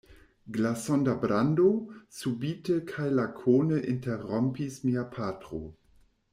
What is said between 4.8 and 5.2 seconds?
mia